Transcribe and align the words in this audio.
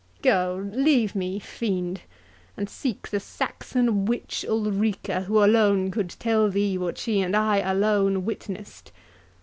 —Go, 0.23 0.67
leave 0.73 1.13
me, 1.13 1.37
fiend! 1.37 2.01
and 2.57 2.67
seek 2.67 3.09
the 3.11 3.19
Saxon 3.19 4.05
witch 4.05 4.43
Ulrica, 4.49 5.21
who 5.25 5.43
alone 5.43 5.91
could 5.91 6.09
tell 6.17 6.49
thee 6.49 6.75
what 6.75 6.97
she 6.97 7.21
and 7.21 7.35
I 7.35 7.57
alone 7.59 8.25
witnessed. 8.25 8.91